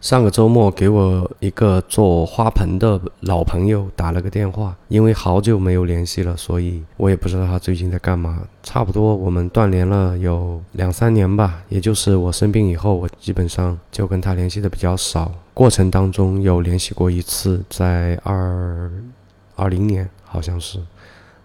[0.00, 8.42] 上个周末给我一个做花盆的老朋友打了个电话，因为好久没有联系了，所以我也不知道他最近在干嘛。
[8.62, 15.30] 差不多我们断联了有两三年吧，也就是我生病以后，我基本上就跟他联系的比较少。
[15.52, 18.90] 过程当中有联系过一次，在二
[19.54, 20.78] 二零年好像是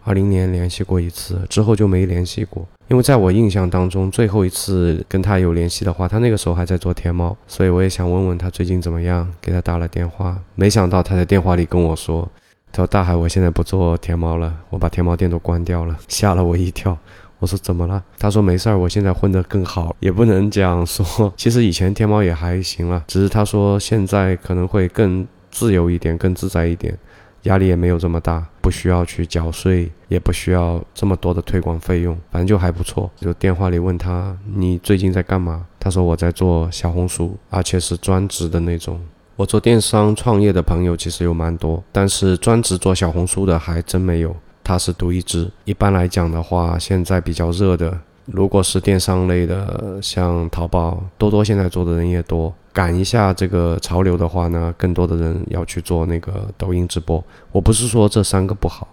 [0.05, 2.65] 二零年联系过一次，之后就没联系过。
[2.87, 10.39] 因为在我印象当中，最后一次跟他有联系的话，他那个时候还在做天猫，所以我也想问问他最近怎么样，给他打了电话。
[10.54, 12.29] 没想到他在电话里跟我说
[12.71, 15.97] ：“他说大海，我现在不做天猫了，我把天猫店都关掉了。
[16.07, 16.96] ”吓了我一跳。
[17.39, 18.01] 我说怎么了？
[18.18, 26.97] 他说没事儿，我现在混得更好， 也不能讲说，其实以前天猫也还行了，只是他说现在可能会更自由一点，更自在一点。
[27.45, 33.09] 压力也没有这么大，不需要去缴税，也不需要这么多的推广费用，反正就还不错。
[33.17, 35.66] 就电话里问他你最近在干嘛？
[35.80, 38.99] 他说我在做小红书，而且是专职的那种。
[39.35, 45.52] 我做电商创业的朋友其实有蛮多，但是专职做小红书的还真没有，他是独一支。
[45.65, 47.99] 一般来讲的话，现在比较热的。
[48.25, 52.52] 如果是电商类的，像淘宝、多多，现在做的人也多。
[52.75, 57.23] 赶一下这个潮流的话呢，更多的人要去做那个抖音直播。
[57.53, 58.85] 我不是说这三个不好，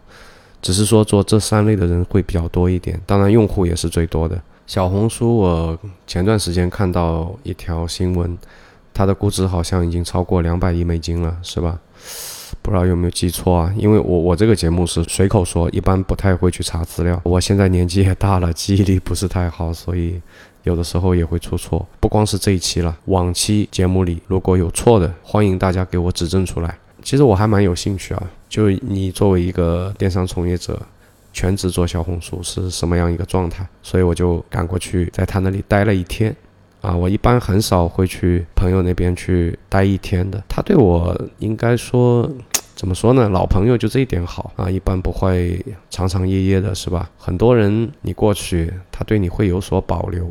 [0.63, 3.01] 只是说做这三类的人会比较多一点。
[3.05, 4.41] 当然，用户也是最多的。
[4.69, 8.39] 小红书，我前段时间看到一条新闻，
[8.95, 11.81] 它的估值好像已经超过两百亿美金了，是吧？
[12.63, 13.75] 不知道有没有记错啊？
[13.77, 17.21] 因为我我这个节目是随口说，一般不太会去查资料。
[17.25, 20.21] 我现在年纪也大了，记忆力不是太好，所以
[20.63, 21.87] 有的时候也会出错。
[21.99, 26.79] 不光是这一期了，往期节目里如果有错的，欢迎大家给我指正出来。
[27.03, 30.81] 其实我还蛮有兴趣啊，就你作为一个电商从业者，
[31.33, 33.67] 全职做小红书是什么样一个状态？
[33.83, 36.35] 所以我就赶过去，在他那里待了一天。
[36.81, 40.43] 啊，我一般很少会去朋友那边去待一天的。
[40.49, 42.29] 他对我应该说，
[42.83, 43.29] 怎么说呢？
[43.29, 47.09] 老朋友就这一点好啊，一般不会长长夜夜的，是吧？
[47.17, 50.29] 很多人你过去，他对你会有所保留。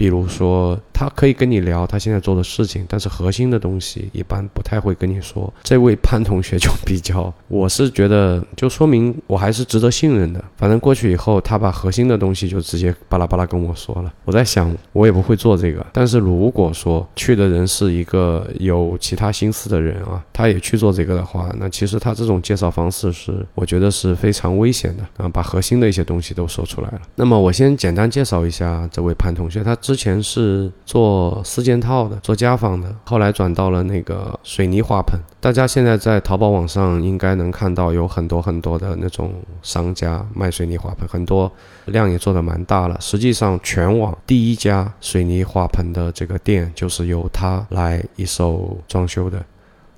[0.00, 5.52] 比如说，他可以跟你聊他现在做的事情，但是核心的东西一般不太会跟你说。
[5.62, 10.42] 这位潘同学就比较，我是觉得就说明我还是值得信任的。
[10.56, 14.10] 反正过去以后，他把核心的东西就直接巴拉巴拉跟我说了。
[14.24, 15.84] 我在想，我也不会做这个。
[15.92, 27.02] 但是如果说去的人是一个有其他心思的人啊，他也去做这个的话，那其实他这种介绍方式是，我觉得是非常危险的啊，把核心的一些东西都说出来了。
[27.16, 29.76] 那么我先简单介绍一下这位潘同学，他。
[29.90, 35.18] 之前是做四件套的，做家纺的，后来转到了那个水泥花盆。
[35.40, 41.50] 大家现在在淘宝网上应该能看到有很多很多的那种商家卖水泥花盆，很多
[41.86, 42.96] 量也做的蛮大了。
[43.00, 49.44] 实际上，全网第一家水泥花盆的这个店就是由他来一手装修的。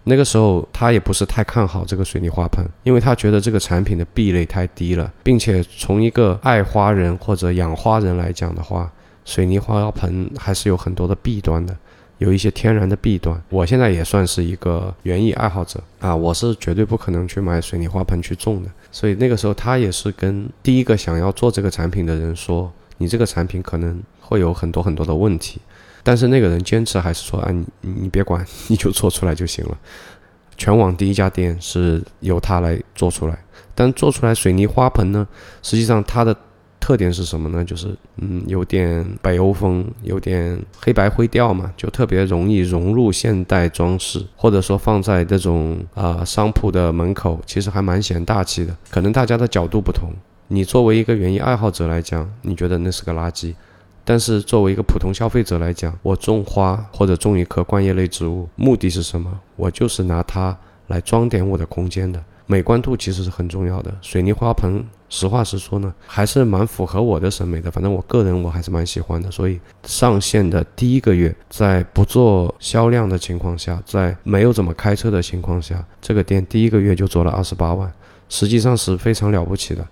[0.04, 8.91] 那个时候他也不是太看好这个水泥花盆，因为他觉得这个产品的壁垒太低了，并且从一个爱花人或者养花人来讲的话。
[9.25, 11.77] 水泥花盆还是有很多的弊端的，
[12.19, 13.41] 有一些天然的弊端。
[13.49, 18.69] 我现在也算是一个园艺爱好者啊，我是绝对不可能去买水泥花盆去种的。
[18.91, 25.61] 所以那个时候他也是跟第一个想要做这个产品的人说，你这个产品可能会有很多很多的问题。
[26.03, 29.78] 但是那个人坚持还是说，啊，你你别管，你就做出来就行了。
[30.59, 33.38] 全网第一家店是由他来做出来，
[33.75, 35.27] 但做出来水泥花盆呢，
[35.62, 36.37] 实际上它的。
[36.82, 37.65] 特点是什么呢？
[37.65, 48.76] 就是嗯，有点北欧风，有点黑白灰调嘛，就特别容易融入现代装饰，或者说放在这种啊商铺的门口，其实还蛮显大气的。
[48.91, 50.10] 可能大家的角度不同，
[50.48, 53.54] 你作为一个园艺爱好者来讲，你觉得那是个垃圾；
[54.04, 59.31] 但是作为一个普通消费者来讲，我种花或者种一棵观叶类植物，目的是什么？
[59.54, 62.20] 我就是拿它来装点我的空间的。
[62.44, 63.94] 美观度其实是很重要的。
[64.03, 64.84] 水泥花盆，
[65.15, 67.71] 实话实说呢，还是蛮符合我的审美的。
[67.71, 69.31] 反正我个人我还是蛮喜欢的。
[69.31, 77.93] 所以上线的第一个月，在不做销量的情况下，在没有怎么开车的情况下，这个店第一个月就做了二十八万，
[78.31, 79.87] 实际上是非常了不起的。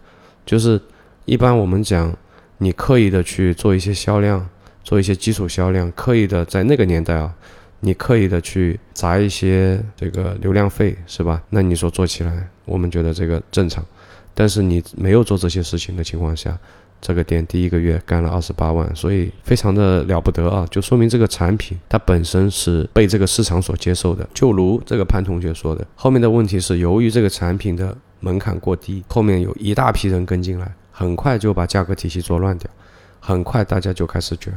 [0.46, 0.80] 就是
[1.26, 2.10] 一般我们讲，
[2.56, 4.48] 你刻意的去做一些销量，
[4.82, 7.30] 做一些基础销量，刻意的在那个年代啊。
[7.82, 11.42] 你刻意的去砸一些这个流量费是吧？
[11.48, 13.82] 那你说做起来，我们觉得这个正常。
[14.34, 16.58] 但是你没有做这些事情的情况下，
[17.00, 20.66] 这个店第一个月干了二十八万，所以非常的了不得啊！
[20.70, 24.28] 就说明这个产品它本身是被这个市场所接受的。
[24.34, 32.70] 就如这个潘同学说的，后面的问题是由于这个产品的门槛过低，后面有一大批人跟进来，很快就把价格体系做乱掉，
[33.18, 34.52] 很快大家就开始卷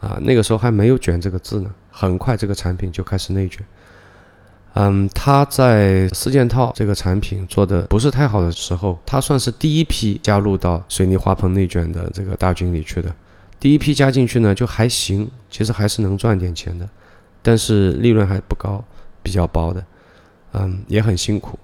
[0.00, 0.18] 啊！
[0.22, 1.70] 那个时候还没有卷这个字呢。
[1.90, 3.64] 很快这个产品就开始内卷。
[4.74, 13.14] 嗯，他在四件套这个产品做的不是太好的时候，他算是第一批加入到水泥花盆内卷的这个大军里去的。
[13.60, 16.88] 第一批加进去呢，就还行，其实还是能赚点钱的，
[17.42, 18.82] 但是利润还不高，
[19.22, 19.84] 比较薄的。
[20.54, 21.58] 嗯，也很辛苦，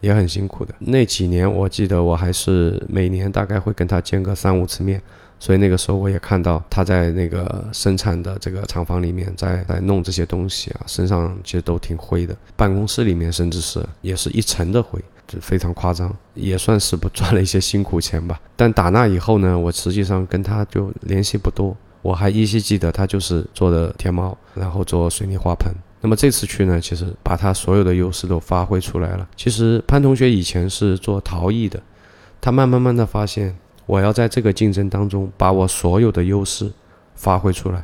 [0.00, 0.74] 也很辛苦的。
[0.78, 5.00] 那几年我记得我还是每年大概会跟他见个三五次面。
[5.40, 18.40] 所以那个时候我也看到他在那个生产的这个厂房里面在在弄这些东西啊，身上其实都挺灰的，办公室里面甚至是也是一层的灰，就非常夸张，也算是不赚了一些辛苦钱吧。
[18.56, 25.72] 但打那以后呢，我实际上跟他就联系不多，我还依稀记得他就是做的天猫，然后做水泥花盆。
[26.00, 29.28] 那么这次去呢，其实把他所有的优势都发挥出来了。
[29.36, 31.80] 其实潘同学以前是做陶艺的，
[32.40, 33.56] 他慢慢慢的发现。
[33.86, 36.70] 我要在这个竞争当中把我所有的优势
[37.14, 37.82] 发挥出来。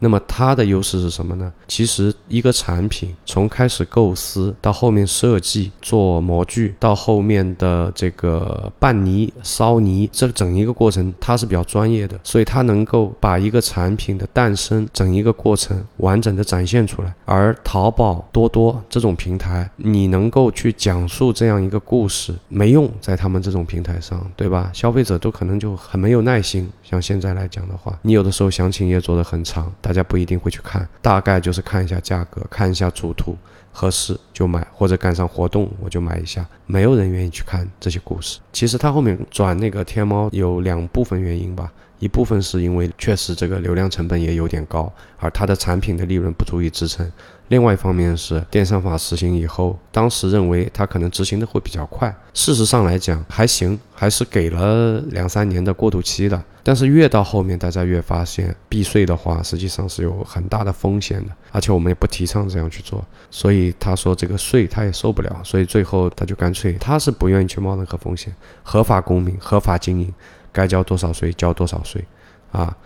[0.00, 1.52] 那么它的优势是什么呢？
[1.68, 17.14] 其实一个产品从开始构思到后面设计做模具，到后面的这个拌泥、烧泥，这整一个过程它是比较专业的，所以它能够把一个产品的诞生整一个过程完整的展现出来。
[17.26, 24.70] 而淘宝、多多这种平台，你能够去讲述这样一个故事，没用在他们这种平台上，对吧？
[24.72, 26.66] 消费者都可能就很没有耐心。
[26.90, 29.72] 像现在来讲的话，你有的时候详情页做的很长。
[29.80, 33.38] 大家不一定会去看，大概就是看一下价格，看一下主图
[33.70, 36.44] 合适就买，或者赶上活动我就买一下。
[36.66, 38.40] 没有人愿意去看这些故事。
[38.52, 47.08] 其实他后面转那个天猫有两部分原因吧，一部分是因为确实这个流量成本也有点高，而它的产品的利润不足以支撑。
[47.46, 52.12] 另外一方面是电商法实行以后，当时认为它可能执行的会比较快。
[52.34, 56.42] 事实上来讲还行，还是给了两三年的过渡期的。
[56.62, 63.04] 但是越到后面，大家越发现避税的话，实际上是有很大的风险的，而且我们也不提倡这样去做。
[63.30, 70.12] 所以他说这个税他也受不了，所以最后他就干脆他是不愿意去冒任何风险，合法公民、合法经营，
[70.52, 72.04] 该交多少税交多少税，
[72.52, 72.76] 啊，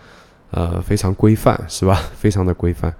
[0.51, 2.01] 呃，非常规范是吧？
[2.17, 2.93] 非常的规范。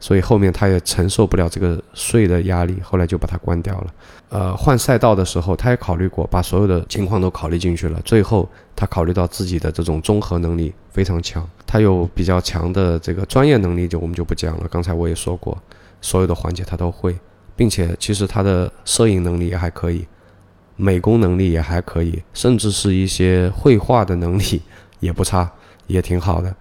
[0.00, 3.86] 所以后面他也承受不了这个税的压力，后来就把它关掉了。
[4.28, 8.00] 呃，换赛道的时候，他也考虑过，把所有的情况都考虑进去了。
[8.04, 14.68] 最后他考虑到自己的这种综合能力非常强，他有比较强的这个专业能力，就我们就不讲了。
[14.70, 15.56] 刚才我也说过，
[16.00, 17.18] 所有的环节他都会，
[17.56, 20.06] 并且其实他的摄影能力也还可以，
[20.76, 24.62] 美工能力也还可以，甚至是一些绘画的能力
[25.00, 25.50] 也不差，
[25.86, 26.54] 也挺好的。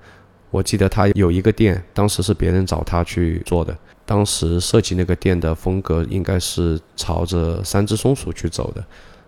[0.50, 3.78] 我记得他有一个店，当时是别人找他去做的。
[4.06, 8.84] 当时设计那个店的风格应该是朝着三只松鼠去走的。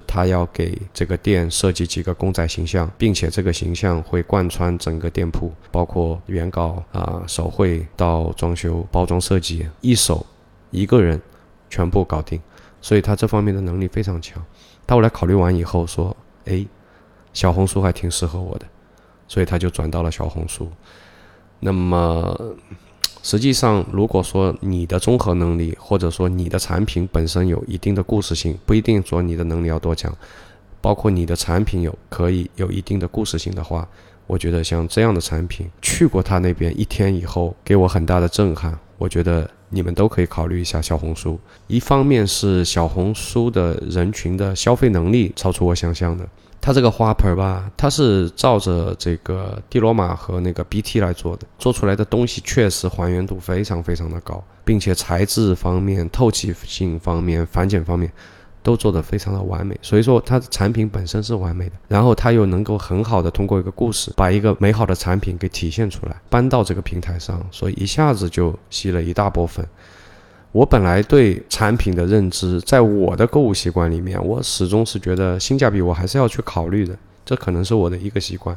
[0.08, 10.26] 他要给这个店设计几个公仔形象，并且这个形象会贯穿整个店铺，包括原稿啊、手绘到装修、包装设计，一手
[10.72, 11.22] 一个人
[11.70, 12.42] 全部搞定。
[12.82, 14.44] 所以他这方面的能力非常强。
[14.88, 16.16] 他后来考虑完以后说
[16.48, 16.66] ：“哎，
[17.34, 18.66] 小红书还挺适合我的。”
[19.30, 20.70] 所以他就转到了小红书。
[21.62, 22.56] 那么，
[23.24, 30.14] 实际上，如果说你的综合能力，或者说你的产品本身有一定的故事性，不一定说你的能力要多强，
[30.82, 33.88] 包括你的产品有可以有一定的故事性的话，
[34.26, 38.78] 我觉得像这样的产品，去过他那边一天以后，给我很大的震撼。
[38.98, 41.40] 我觉得你们都可以考虑一下小红书。
[41.68, 46.28] 一方面是小红书的人群的消费能力超出我想象的。
[46.62, 58.12] 它这个花盆吧，它是照着这个蒂罗马和那个 BT 来做的，做出来的东西确实还原度非常非常的高，并且材质方面、透气性方面、反碱方面
[58.70, 59.76] 都做得非常的完美。
[59.82, 69.66] 所以说，它的产品本身是完美的，然后它又能够很好的通过一个故事，把一个美好的产品给体现出来，搬到这个平台上，所以一下子就吸了一大波粉。
[70.52, 76.96] 我本来对产品的认知，在我的购物习惯里面，我始终是觉得性价比我还是要去考虑的，
[77.26, 78.56] 这可能是我的一个习惯。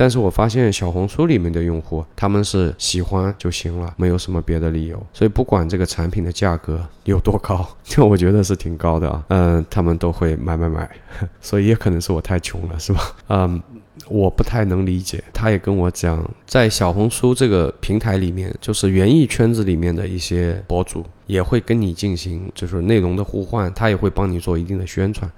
[0.00, 4.98] 但是我发现小红书里面的用户，他们是喜欢就行了，没有什么别的理由。
[5.12, 10.90] 所以不管这个产品的价格有多高，就 我觉得是挺高的啊，嗯，他们都会买买买。
[11.42, 13.14] 所以也可能是我太穷了，是吧？
[13.28, 13.62] 嗯。
[14.08, 25.30] 我不太能理解，他也跟我讲，在小红书这个平台里面，就是园艺圈子里面的一些博主也会跟你进行就是内容的互换，他也会帮你做一定的宣传。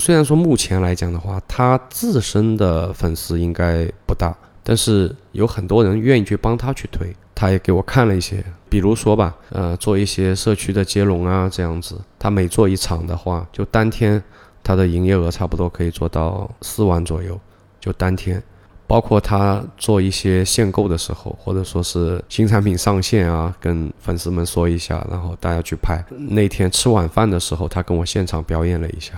[0.00, 7.14] 虽然说目前来讲的话，他自身的粉丝应该不大，但是有很多人愿意去帮他去推。
[7.34, 14.22] 他也给我看了一些，比如说吧，呃，做一些社区的接龙啊这样子，他每做一场的话，就当天
[14.62, 17.38] 他的营业额差不多可以做到四万左右。
[17.78, 18.42] 就当天，
[18.90, 26.04] 包括他做一些限购的时候，或者说是新产品上线啊，跟粉丝们说一下，然后大家去拍。
[26.10, 29.12] 那天吃晚饭的时候，他跟我现场表演了一下，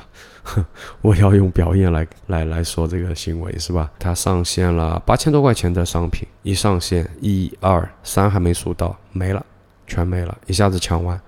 [1.00, 3.90] 我要用表演来来来说这个行为是吧？
[3.98, 9.42] 他上线了八千多块钱的商品，一上线一二三还没数到，没了，
[9.86, 11.18] 全没了，一下子抢完。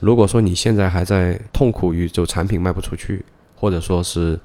[0.00, 3.22] 如果说你现在还在痛苦于就产品卖不出去，
[3.54, 4.40] 或者说是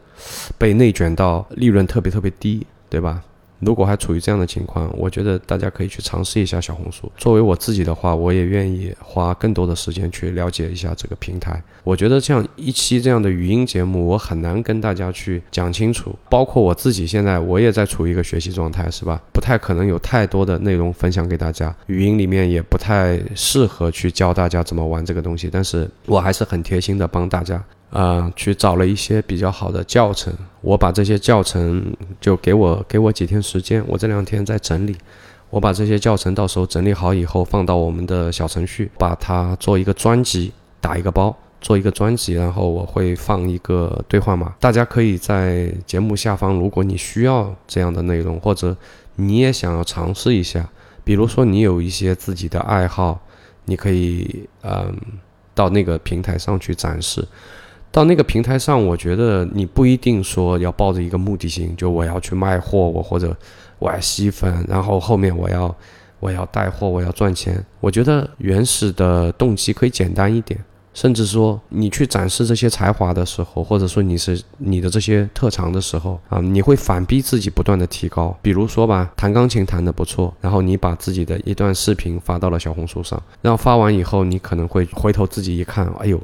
[0.58, 3.24] 被内卷到利润特别特别低，对吧？
[3.60, 7.12] 如果还处于这样的情况，我觉得大家可以去尝试一下小红书。
[7.18, 11.62] 作为我自己的话，我也愿意花更多的时间去了解一下这个平台。
[11.84, 16.16] 我觉得像一期这样的语音节目，我很难跟大家去讲清楚。
[16.30, 19.22] 包括我自己现在，我也在处于一个学习状态，是吧？
[19.34, 21.75] 不太可能有太多的内容分享给大家。
[21.88, 27.63] 语音里面也不太适合去教大家怎么玩这个东西，但是我还是很贴心的帮大家。
[27.91, 30.31] 啊，去找了一些比较好的教程，
[30.62, 34.96] 我把这些教程就给我给我几天时间，我这两天在整理，
[35.50, 48.77] 我把这些教程到时候整理好以后放到我们的小程序，把它做一个专辑，打一个包，做一个专辑，然后我会放一个兑换码，大家可以在节目下方，如果你需要这样的内容，或者
[49.15, 50.69] 你也想要尝试一下，
[51.03, 53.19] 比如说你有一些自己的爱好，
[53.65, 54.96] 你可以嗯
[55.55, 57.27] 到那个平台上去展示。
[57.91, 63.36] 到那个平台上，我觉得你不一定说要抱着一个目的性，就我要去卖货，我或者
[63.79, 65.75] 我要吸粉，然后后面我要
[66.19, 67.63] 我要带货，我要赚钱。
[67.79, 78.38] 我觉得原始的动机可以简单一点，甚至说你去展示这些才华的时候，或者说你是你的这些特长的时候啊，你会反逼自己不断的提高。
[78.43, 86.22] 比如说吧，弹钢琴弹得不错，然后你把自己的一段视频发到了小红书上，然后发完以后，你可能会回头自己一看，哎呦。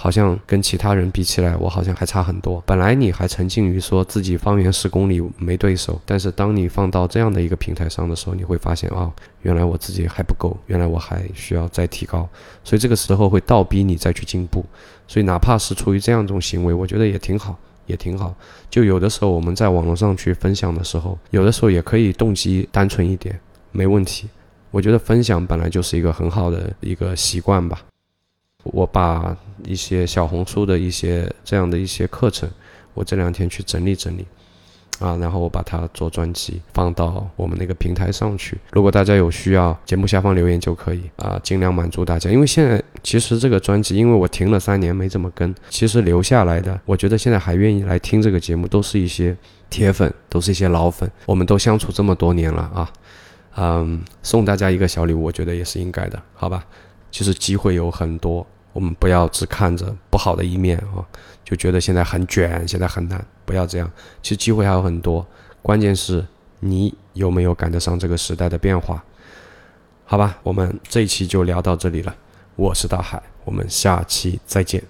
[0.00, 2.62] 好像跟其他人比起来，我好像还差很多。
[2.64, 12.26] 本来你还沉浸于说自己方圆十公里没对手，但是当你放到这样的一个平台上的时候，你会发现啊，原来我自己还不够，原来我还需要再提高。
[12.64, 14.64] 所以这个时候会倒逼你再去进步。
[15.06, 18.34] 所以哪怕是出于这样一种行为，我觉得也挺好，也挺好。
[18.70, 23.38] 就有的时候我们在网络上去分享的时候，有的时候也可以动机单纯一点，
[23.70, 24.30] 没问题。
[24.70, 27.82] 我觉得分享本来就是一个很好的一个习惯吧。
[28.62, 32.48] 我把一些小红书的一些这样的一些课程，
[32.94, 34.26] 我这两天去整理整理，
[34.98, 38.58] 啊，然后我把它做专辑放到我们那个平台上去。
[38.72, 42.30] 如果大家有需要，节目下方留言就可以啊，尽量满足大家。
[42.30, 49.36] 因为现在其实这个专辑，因为我停了三年没怎么跟，其实留下来的，我觉得现在还愿意来听这个节目，都是一些
[49.70, 51.10] 铁粉，都是一些老粉。
[51.24, 52.92] 我们都相处这么多年了啊，
[53.56, 56.64] 嗯，送大家一个小礼物，我觉得也是应该的，好吧？
[57.10, 61.04] 其实机会有很多，我们不要只看着不好的一面啊，
[61.44, 63.90] 就觉得现在很卷，现在很难，不要这样。
[64.22, 65.26] 其实机会还有很多，
[65.62, 66.24] 关键是
[66.60, 69.02] 你有没有赶得上这个时代的变化？
[70.04, 72.14] 好吧，我们这一期就聊到这里了。
[72.56, 74.82] 我是大海，我们下期再见。